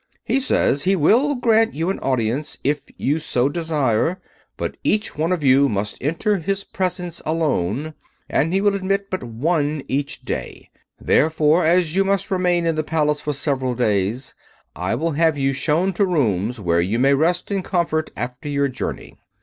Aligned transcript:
He 0.23 0.39
said 0.39 0.81
he 0.81 0.95
will 0.95 1.35
grant 1.35 1.75
you 1.75 1.91
an 1.91 1.99
audience, 1.99 2.57
if 2.63 2.85
you 2.97 3.19
so 3.19 3.47
desire; 3.49 4.19
but 4.57 4.75
each 4.83 5.15
one 5.15 5.31
of 5.31 5.43
you 5.43 5.69
must 5.69 5.99
enter 6.01 6.37
his 6.39 6.63
presence 6.63 7.21
alone, 7.23 7.93
and 8.27 8.51
he 8.51 8.61
will 8.61 8.73
admit 8.73 9.11
but 9.11 9.21
one 9.23 9.83
each 9.87 10.23
day. 10.23 10.71
Therefore, 10.99 11.63
as 11.63 11.95
you 11.95 12.03
must 12.03 12.31
remain 12.31 12.65
in 12.65 12.73
the 12.73 12.83
Palace 12.83 13.21
for 13.21 13.33
several 13.33 13.75
days, 13.75 14.33
I 14.75 14.95
will 14.95 15.11
have 15.11 15.37
you 15.37 15.53
shown 15.53 15.93
to 15.93 16.05
rooms 16.07 16.59
where 16.59 16.81
you 16.81 16.97
may 16.97 17.13
rest 17.13 17.51
in 17.51 17.61
comfort 17.61 18.09
after 18.17 18.49
your 18.49 18.69
journey." 18.69 19.19